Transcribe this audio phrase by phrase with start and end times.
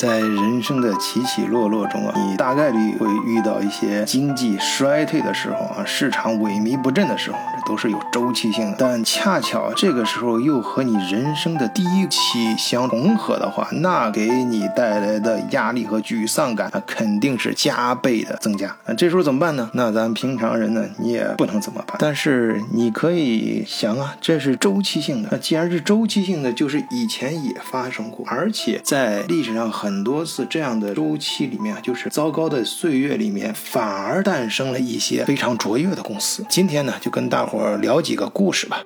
[0.00, 8.76] 在人生的起起落落中啊，你大概率会遇到一些经济衰退的时候啊，市场萎靡不振的时候，这都是有周期性的。
[8.78, 18.74] 但恰巧这个时候又和你人生的第一期相重合的话，那给你带来的压力和沮丧感啊，肯定是加倍的增加。
[18.86, 19.68] 那这时候怎么办呢？
[19.74, 21.98] 那咱平常人呢，你也不能怎么办。
[21.98, 25.28] 但是你可以想啊，这是周期性的。
[25.30, 36.46] 那既然是周期性的，就是以前也发生过，而且在历史上很很多次这样的周期里面，就是糟糕的岁月里面，反而诞生了一些非常卓越的公司。
[36.48, 38.84] 今天呢，就跟大伙儿聊几个故事吧。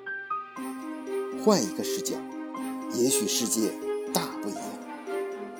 [1.44, 2.14] 换一个视角，
[2.94, 3.70] 也许世界
[4.14, 4.62] 大不一样。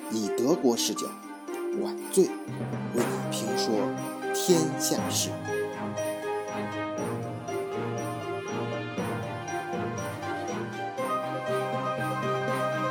[0.09, 1.05] 以德国视角，
[1.79, 2.23] 晚醉
[2.95, 3.75] 为你评说
[4.33, 5.29] 天下事。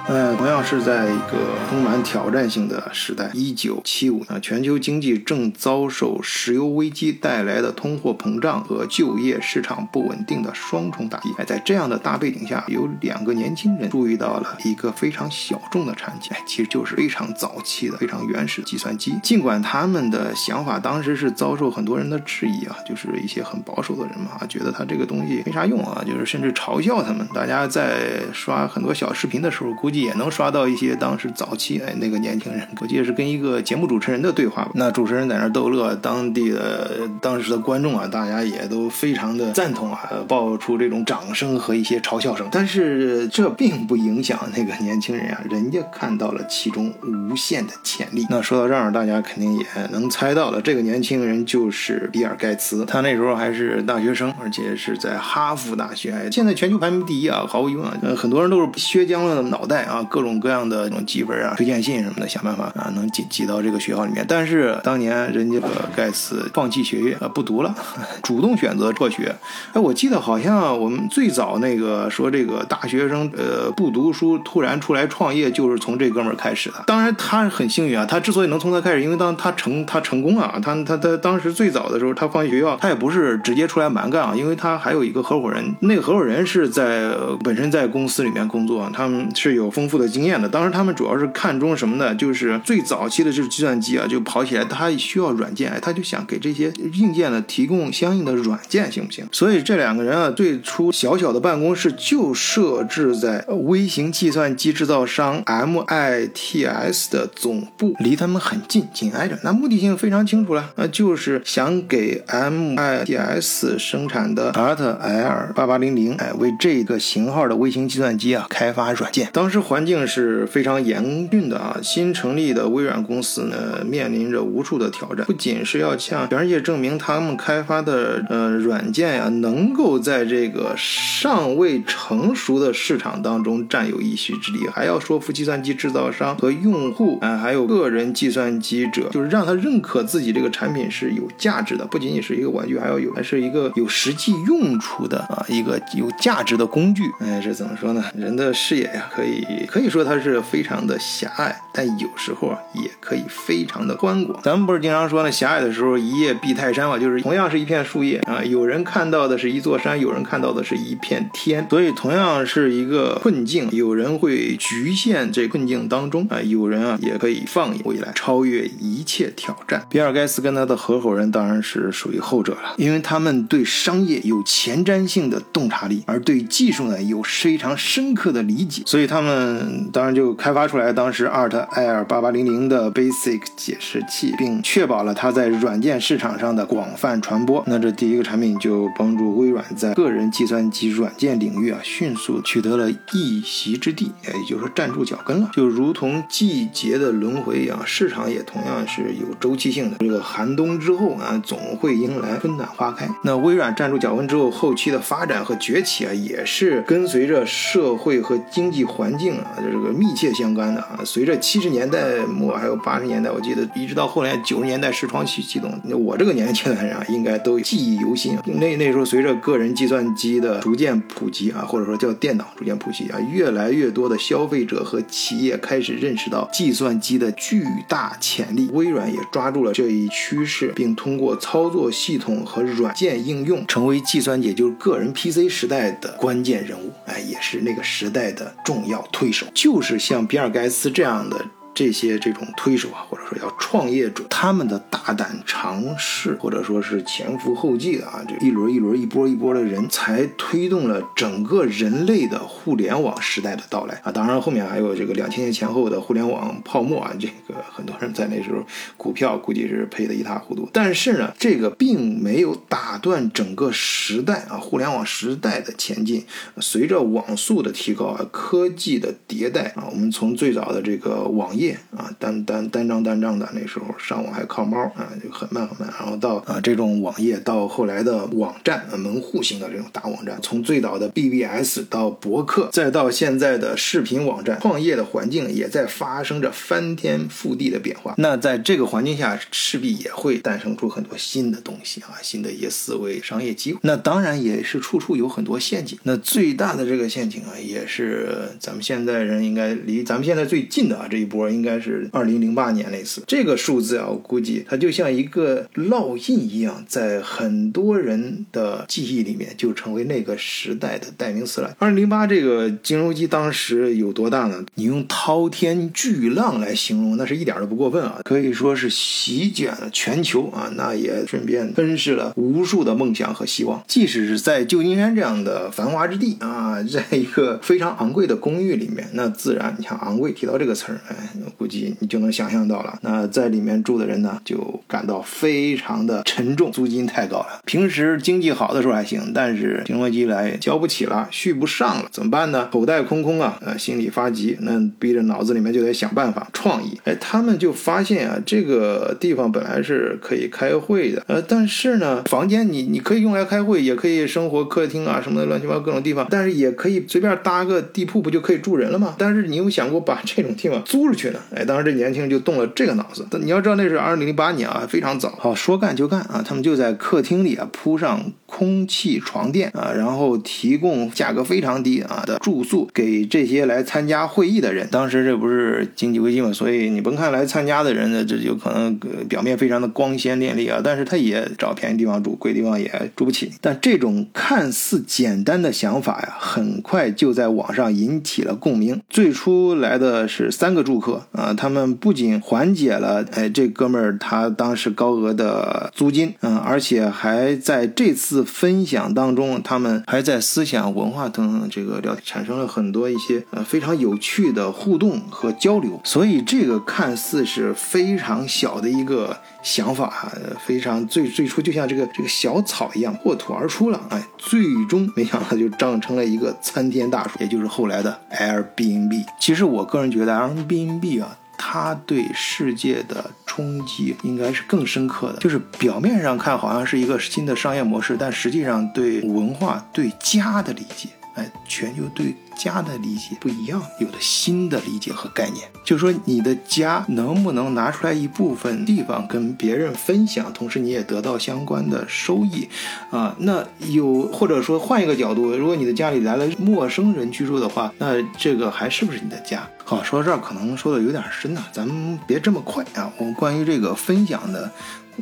[0.07, 1.39] 呃，同样是在一个
[1.71, 11.31] 充满挑战性的时代，一九七五啊，全球经济正遭受石油危机带来的通货膨胀和就业市场不稳定的双重打击。
[11.39, 19.15] 哎，在这样的大背景下，有两个年轻人注意到了一个非常小众的产品，其实就是非常早期的、非常原始计算机。
[19.23, 27.27] 尽管他们的想法当时是遭受很多人的质疑啊，就是一些很保守的人嘛，觉得他这个东西没啥用啊，就是甚至嘲笑他们。
[27.33, 29.94] 大家在刷很多小视频的时候，估计。
[30.01, 34.71] 也能刷到一些当时早期哎那个年轻人，我记得是跟一个节目主持人的对话吧。
[34.75, 42.49] 那主持人在那逗乐，当地的当时的观众啊，大家也都非常的赞同啊，爆出这种掌声和一些嘲笑声。
[42.51, 48.27] 但是这并不影响那个年轻人啊，人家看到了其中无限的潜力。
[48.31, 52.85] 那说到这儿，大家肯定也能猜到了，这个年轻人就是比尔盖茨。
[52.85, 59.84] 他那时候还是大学生，而且是在哈佛大学，现在全球排名第一啊，毫无疑问啊，很多人都是削尖了脑袋。
[59.85, 64.25] 啊，各种各样的这种积分啊、推荐信什么的，想办法啊，能挤挤到这个学校里面。
[64.29, 65.59] 但是当年人家
[65.95, 67.75] 盖茨放弃学业啊，不读了，
[68.23, 69.35] 主动选择辍学。
[69.73, 76.83] 哎，我记得好像我们最早那个说这个大学生呃不读书突然出来创业，就是从这哥们儿开始的。
[76.87, 87.11] 当然他很幸运啊，他之所以能从他开始，因为当他成他成功啊，他他他当时最早的时候他放弃学校，他也不是直接出来蛮干啊，因为他还有一个合伙人，那个合伙人是在
[87.43, 89.74] 本身在公司里面工作，他们是有。
[89.75, 92.15] 丰富的经验的，当时他们主要是看中什么呢？
[92.15, 99.27] 就是最早期的这计算机啊，就跑起来，它需要软件，哎，他就想给这些硬件呢提供相应的软件，行不行？
[99.33, 109.37] 所以这两个人啊，最初小小的办公室就设置在微型计算机制造商 MITS 的总部，离他们很近，紧挨着。
[109.43, 119.29] 那目的性非常清楚了，那就是想给 MITS 生产的 ART L8800，哎，为这个型号的微型计算机啊开发软件。
[119.33, 119.64] 当时。
[119.65, 121.79] 环境是非常严峻的啊！
[121.83, 147.03] 新成立的微软公司呢，面临着无数的挑战，不仅是要向全世界证明他们开发的呃软件呀，能够在这个尚未成熟的市场当中占有一席之地，还要说服计算机制造商和用户啊，还有个人计算机者，就是让他认可自己这个产品是有价值的，不仅仅是一个玩具，还要有还是一个有实际用处的啊，一个有价值的工具。
[147.21, 148.05] 哎，这怎么说呢？
[148.15, 149.54] 人的视野呀，可以。
[149.67, 154.41] 可以说它是非常的狭隘，但有时候啊也可以非常的宽广。
[154.43, 161.67] 咱们不是经常说呢，狭隘的时候一叶蔽泰山嘛，就是同样是一片树叶啊，有人看到的是一座山，有人看到的是一片天。
[161.71, 169.85] 所以同样是一个困境，有人会局限这困境当中啊，有人啊也可以放眼未来，超越一切挑战。
[169.89, 179.44] 比尔盖茨跟他的合伙人当然是属于后者了，因为他们对商业有前瞻性的洞察力，而对技术呢有非常深刻的理解，所以他们。
[179.45, 187.63] 嗯，当然就开发出来当时 Art Air 八八零零的 Basic 解释器，并确保了它在软件市场上的广泛传播。
[187.67, 195.51] 那这第一个产品就帮助微软在个人计算机软件领域啊迅速取得了一席之地，也就是说站住脚跟了。
[195.53, 199.99] 就如同季节的轮回一样，市场也同样是有周期性的。
[199.99, 203.07] 这个寒冬之后啊，总会迎来春暖花开。
[203.25, 209.34] 那微软站住脚跟之后，后期的发展和崛起啊，也是跟随着社会和经济环境。
[209.39, 211.01] 啊，这个密切相关的啊。
[211.05, 215.73] 随着七十年代末还有八十年代，我记得一直到后来九十年代视窗系系统，
[216.05, 218.39] 我这个年纪的人啊，应该都记忆犹新。
[218.47, 228.69] 那那时候随着个人计算机的逐渐普及啊，或者说叫电脑逐渐普及啊，越来越多的消费者和企业开始认识到计算机的巨大潜力。
[228.73, 236.93] 微软也抓住了这一趋势，并通过操作系统和软件应用，成为计算机也就是个人 PC 时代的关键人物。
[237.07, 239.07] 哎，也是那个时代的重要。
[239.13, 254.13] 推对手就是像比尔盖茨这样的这些这种推手啊，或者说要创业者，他们的大胆尝试，或者说是前赴后继的啊，这一轮一轮、一波一波的人才推动了整个人类的互联网时代的到来啊。
[254.13, 258.65] 当然，后面还有这个两千年前后的互联网泡沫啊，这个很多人在那时候
[258.97, 260.69] 股票估计是赔得一塌糊涂。
[260.73, 266.25] 但是呢，这个并没有打断整个时代啊，互联网时代的前进。
[266.61, 271.64] 随着网速的提高啊，科技的迭代啊，我们从最早的这个网页
[271.97, 275.93] 啊，单单单张单张的，那时候上网还靠猫啊，就很慢很慢。
[275.99, 288.15] 然后到啊这种网页，到后来的网站啊，门户型的这种大网站，从最早的 BBS 到博客，再到现在的视频网站，创业的环境也在发生着翻天覆地的变化。
[288.19, 293.79] 那在这个环境下，势必也会诞生出很多新的东西啊，新的一些思维、商业机会。
[293.83, 295.99] 那当然也是处处有很多陷阱。
[296.03, 303.23] 那最大的这个陷阱啊，也是咱们现在人应该离咱们现在最近的啊这一波，应该是二零零八年那次。
[303.27, 311.75] 这个数字啊，我估计它就像一个烙印一样，在很多人的记忆里面就成为那个时代的代名词了。
[311.79, 314.65] 二零零八这个金融机当时有多大呢？
[314.75, 323.83] 你用滔天巨浪来形容，那是一点都不过分啊，可以说是席卷了全球啊，那也顺便吞噬了无数的梦想和希望。
[323.89, 326.37] 即使是在旧金山这样的繁华之地。
[326.41, 331.17] 啊，在一个非常昂贵的公寓里面，那自然你像昂贵提到这个词儿，哎，
[331.57, 332.99] 估计你就能想象到了。
[333.03, 337.61] 那在里面住的人呢，就感到非常的沉重，租金太高了。
[337.65, 342.69] 平时经济好的时候还行，但是经济机来交不起了，续不上了，怎么办呢？
[342.73, 346.99] 口袋空空啊，呃，心里发急，那逼着脑子里面就得想办法创意。
[347.05, 356.27] 哎，他们就发现啊，这个地方本来是可以开会的，呃，但是呢，房间你你可以用来开会，也可以生活，客厅啊什么的乱七八糟各种地方。
[356.31, 359.15] 但是也可以随便搭个地铺，不就可以住人了吗？
[359.19, 363.27] 但是你有想过把这种地方租出去哎，当时这年轻人就动了这个脑子。
[363.43, 365.31] 你要知道那是二零零八年啊，非常早。
[365.39, 374.89] 好，说干就干啊，他们就在客厅里啊铺上空气床垫啊，然后提供价格非常低啊的住宿给这些来参加会议的人。
[374.91, 378.99] 当时这不是经济危机嘛，所以你甭看来参加的人呢，这就可能
[379.29, 383.53] 表面非常的光鲜亮丽啊，但是他也找便宜地方住，贵地方也住不起。
[383.61, 386.15] 但这种看似简单的想法。
[386.15, 389.03] 呀，很快就在网上引起了共鸣。
[389.11, 406.01] 最初来的是三个住客啊，他们不仅缓解了哎这哥们儿他当时高额的租金，嗯，而且还在这次分享当中，他们还在思想文化等这个聊产生了很多一些呃非常有趣的互动和交流。
[406.05, 409.39] 所以这个看似是非常小的一个。
[409.65, 410.31] 想法
[410.65, 419.25] 非常最最初就像这个这个小草一样破土而出了，哎，最终没想到就长成了一个参天大树，也就是后来的 Airbnb。
[419.41, 425.39] 其实我个人觉得 Airbnb 啊，它对世界的冲击应该是更深刻的。
[425.39, 431.09] 就是表面上看好像是一个新的商业模式，但实际上对文化、对家的理解。
[431.37, 435.69] 哎，全球对家的理解不一样，有了新的理解和概念。
[435.85, 442.69] 就是说，你的家能不能拿出来一部分地方跟别人分享，同时你也得到相关的收益，
[443.11, 449.69] 啊，那有或者说换一个角度，如果你的家里来了陌生人居住的话，那这个还是不是你的家？
[449.85, 453.13] 好，说到这儿可能说的有点深呐，咱们别这么快啊。
[453.19, 454.71] 我关于这个分享的。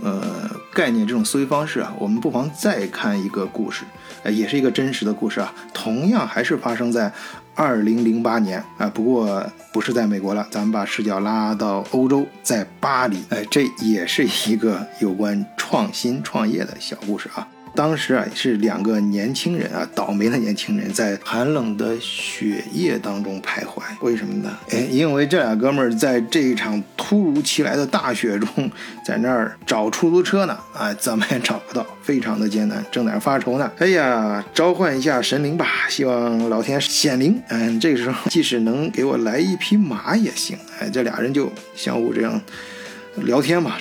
[0.01, 3.85] 呃，概念这种思维方式啊，我们不妨再看一个故事，
[4.23, 7.13] 呃，也是一个真实的故事啊，同样还是发生在
[7.55, 17.47] 二零零八年啊，不过不是在美国了，咱们把视角拉到欧洲，在巴黎，哎，这也是一个有关创新创业的小故事啊。
[17.75, 23.83] 当时啊，是两个年轻人啊，倒霉的年轻人，在寒冷的雪夜当中徘徊。
[24.00, 24.59] 为什么呢？
[24.71, 28.71] 哎，因为这俩哥们儿在这一场突如其来的大雪中，
[29.05, 30.59] 在那儿找出租车呢。
[30.75, 33.71] 啊，怎么也找不到，非常的艰难，正在发愁呢。
[33.79, 37.41] 哎呀，召唤一下神灵吧，希望老天显灵。
[37.49, 40.59] 嗯，这个时候即使能给我来一匹马也行。
[40.79, 42.41] 哎，这俩人就相互这样。
[43.16, 43.76] 聊天嘛，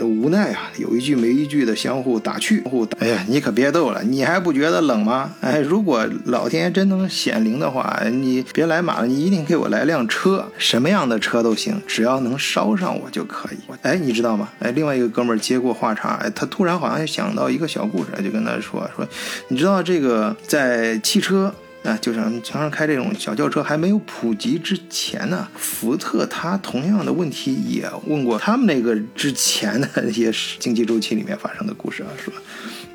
[0.00, 2.60] 无奈啊，有一句没一句的相互打趣。
[2.62, 5.32] 互打哎呀，你可别逗了，你还不觉得冷吗？
[5.40, 13.56] 哎，如果老天真能显灵的话，你别来马了，你一定给我来辆车，什么样的车都行，只要能捎上我就可以。
[13.82, 14.48] 哎，你知道吗？
[14.60, 19.06] 哎，另外一个哥们儿接过话茬，哎，他突然好像想到一个小故事，就跟他说说，
[19.48, 21.52] 你知道这个在汽车。
[21.86, 32.36] 啊，就像常常开这种小轿车还没有普及之前呢，福特他同样的问题也问过他们那个之前的那些经济周期里面发生的故事啊，是吧？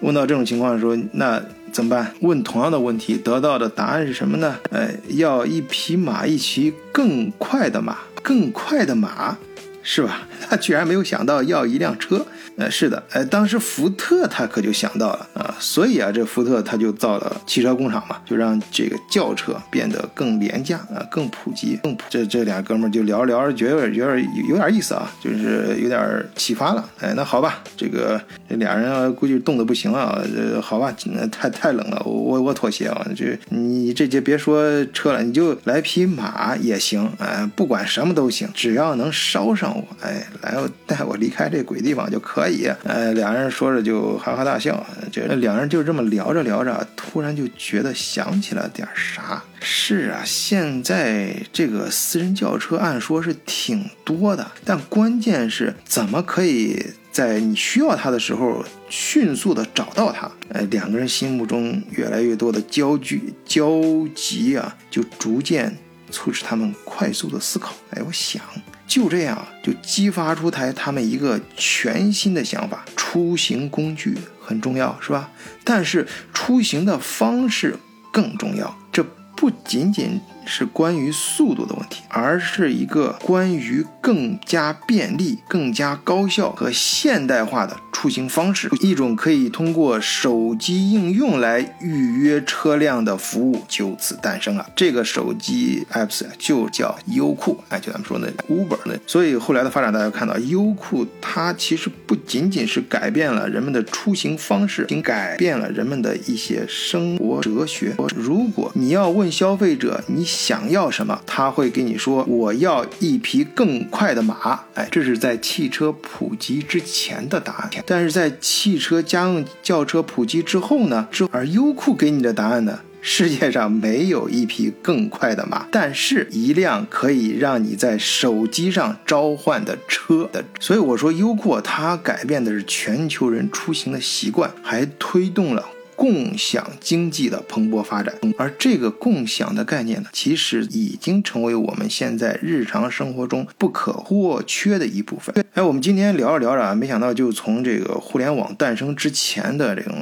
[0.01, 2.13] 问到这种情况的时候，那怎么办？
[2.19, 4.57] 问同样的问题得到的答案是什么呢？
[4.71, 7.98] 哎，要一匹马，一匹更快的马。
[8.24, 9.36] 更快的马。
[9.83, 10.21] 是吧？
[10.50, 12.25] 他居然没有想到要一辆车。
[12.57, 22.03] 呃，是的，呃，当时福特他可就想到了啊，所以啊，这福特他就造了汽车工厂嘛，就让这个轿车变得更廉价啊，更普及，更普。
[22.09, 26.88] 这这俩哥们儿就聊着聊着，觉得有点有点意思啊，就是有点启发了。
[27.00, 30.21] 哎，那好吧，这个这俩人啊，估计冻得不行了。
[30.35, 33.07] 呃，好吧，那太太冷了，我我妥协啊。
[33.15, 39.71] 这你这就别说车了，你就来匹马也行，哎，不管什么都行，只要能捎上。
[39.75, 42.66] 我哎，来带我离开这鬼地方就可以。
[42.84, 44.86] 呃，两人说着就哈哈大笑。
[45.12, 49.44] 这两人就这么聊着聊着，突然就觉得想起了点啥。
[49.62, 60.32] 是啊，现在这个私人轿车按说是挺多的，但关键是怎么可以在你需要它的时候迅速的找到它？
[60.54, 63.82] 哎，两个人心目中越来越多的焦距焦
[64.16, 65.78] 急啊，就逐渐
[66.10, 67.75] 促使他们快速的思考。
[67.92, 68.42] 哎，我想。
[68.91, 75.31] 就这样，就激发出台他们一个全新的想法：出行工具很重要，是吧？
[75.63, 77.77] 但是出行的方式
[78.12, 78.77] 更重要。
[78.91, 79.01] 这
[79.38, 80.19] 不仅仅。
[80.45, 88.69] 是关于速度的问题，而是一个关于更加便利、更加高效和现代化的出行方式。
[88.81, 94.67] 一种可以通过手机应用来预约车辆的服务就此诞生了。
[94.75, 98.93] 这个手机 apps 就叫优酷，哎，就咱们说的 Uber 那。
[99.05, 107.95] 所以后来的发展，大家看到优酷它其实不仅仅是改变了人们的出行方式，并改变了人们的一些生活哲学。
[108.15, 110.25] 如果你要问消费者，你。
[110.31, 114.61] 想要什么，他会给你说我要一匹更快的马。
[114.73, 117.69] 哎，这是在汽车普及之前的答案。
[117.85, 121.07] 但是在汽车家用轿车普及之后呢？
[121.11, 122.79] 之而优酷给你的答案呢？
[123.03, 130.45] 世界上没有一匹更快的马，但是一辆可以让你在手机上召唤的车的。
[130.59, 135.65] 所以我说优酷它改变的是全球人出行的习惯，还推动了。
[136.01, 145.46] 共享经济的蓬勃发展，而这个共享的概念呢，其实已经成为我们现在日常生活中不可或缺的一部分。
[145.53, 149.93] 哎，我们今天聊着聊着啊，没想到就从这个互联网诞生之前的这种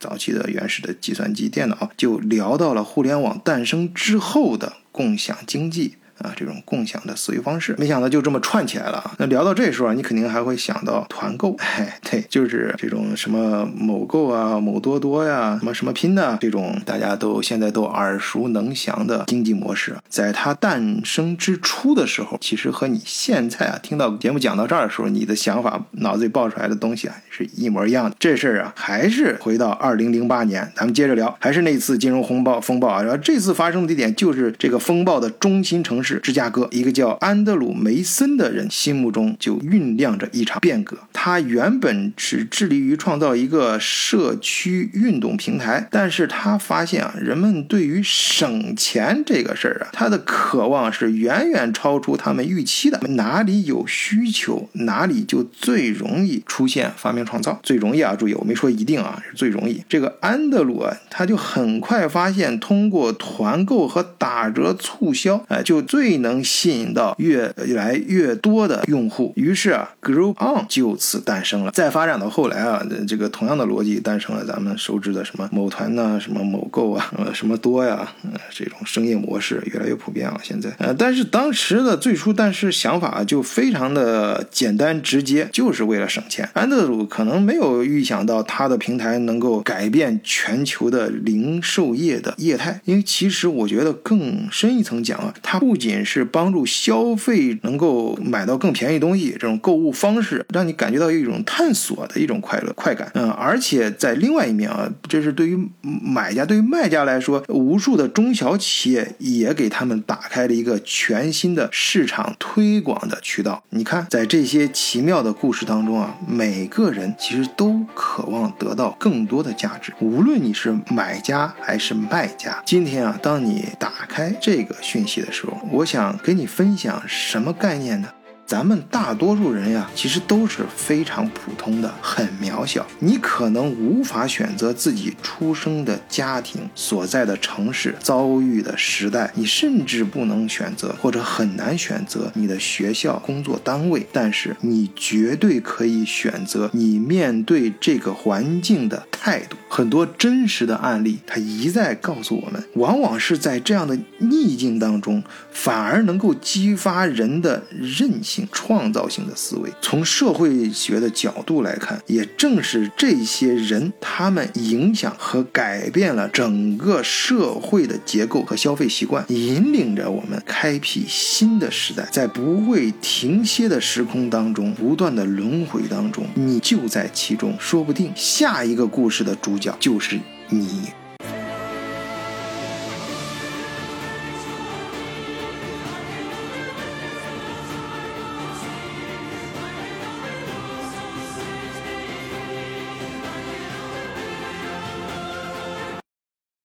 [0.00, 5.94] 早期的原始的计算机电脑，就聊到了互联网诞生之后的共享经济。
[6.18, 9.12] 啊，这种共享的思维方式，没想到就这么串起来了。
[9.18, 19.96] 那聊到这时候啊，你肯定还会想到团购，哎，对，就是这种什么某购啊、某多多呀、什么什么拼的这种，大家都现在都耳熟能详的经济模式。
[20.08, 28.16] 在它诞生之初的时候，其实和你现在啊听到节目讲到这儿的时候，你的想法脑子里爆出来的东西啊是一模一样的。
[28.20, 33.02] 这事儿啊，还是回到二零零八年，咱们接着聊，还是那次金融风暴风暴啊。
[33.02, 36.03] 然后这次发生的地点就是这个风暴的中心城市。
[36.04, 40.98] 是芝加哥，一个叫安德鲁·梅森的人心目中就酝酿着一场变革。
[41.12, 53.00] 他原本是致力于创造一个社区运动平台，但是他发现啊，人们对于省钱这个事儿啊，他的渴望是远远超出他们预期的。
[53.14, 57.58] 哪里有需求，哪里就最容易出现发明创造。
[57.62, 59.82] 最容易啊，注意，我没说一定啊，是最容易。
[59.88, 65.82] 这个安德鲁啊，他就很快发现，通过团购和打折促销，哎，就。
[65.94, 71.70] 最能吸引到越来越多的用户，于是啊，Groupon 就此诞生了。
[71.70, 80.40] 再发展到后来啊，这个同样的逻辑诞生了咱们熟知的什么某团呐，什么某购啊，呃，什么多呀，呃，这种商业模式越来越普遍了。
[80.42, 86.50] 现在，呃，但是当时的最初，但是想法就非常的简单直接，就是为了省钱。
[86.54, 95.83] 安德鲁可能没有预想到他的平台能够改变全球的零售业的业态，因为其实我觉得更深一层讲啊，他不仅。
[95.84, 113.62] 仅是帮助消费能够买到更便宜东西，这种购物方式让你感觉到一种探索的一种快乐快感，嗯，而且在另外一面啊，这是对于买家对于卖家来说，无数的中小企业也给他们打开了一个全新的市场推广的渠道。
[113.68, 122.62] 你看，在这些奇妙的故事当中啊，每个人其实都渴望得到更多的价值，无论你是买家还是卖家。
[122.64, 128.08] 今天啊，当你打开这个讯息的时候，我想给你分享什么概念呢？
[128.46, 132.86] 咱们大多数人呀，其实都是非常普通的，很渺小。
[132.98, 144.06] 你可能无法选择自己出生的家庭、所在的城市、遭遇的时代，你甚至不能选择，或者很难选择你的学校、工作单位。
[144.12, 149.56] 但是你绝对可以选择你面对这个环境的态度。
[149.68, 158.48] 很多真实的案例，它一再告诉我们，往往是在这样的逆境当中，反而能够激发人的韧性性。
[158.50, 180.88] 创造性的思维，从社会学的角度来看，也正是这些人，他们影响和改变了整个社会的结构和消费习惯，引领着我们开辟新的时代，在不会停歇的时空当中，不断的轮回当中，你就在其中，说不定下一个故事的主角就是你。